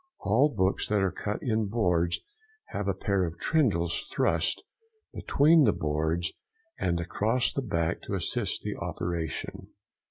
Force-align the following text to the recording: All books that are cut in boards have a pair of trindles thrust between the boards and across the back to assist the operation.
All 0.21 0.49
books 0.49 0.87
that 0.87 1.03
are 1.03 1.11
cut 1.11 1.43
in 1.43 1.67
boards 1.67 2.21
have 2.69 2.87
a 2.87 2.93
pair 2.95 3.23
of 3.23 3.37
trindles 3.37 4.07
thrust 4.11 4.63
between 5.13 5.65
the 5.65 5.73
boards 5.73 6.33
and 6.79 6.99
across 6.99 7.53
the 7.53 7.61
back 7.61 8.01
to 8.01 8.15
assist 8.15 8.63
the 8.63 8.75
operation. 8.77 9.67